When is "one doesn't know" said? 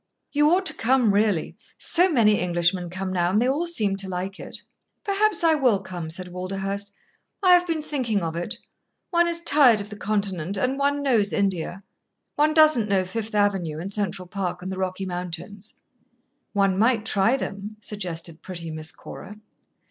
12.35-13.05